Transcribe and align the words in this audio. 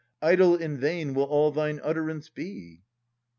Idle 0.23 0.55
and 0.55 0.79
vain 0.79 1.13
will 1.13 1.25
all 1.25 1.51
thine 1.51 1.79
utterance 1.83 2.27
be. 2.27 2.81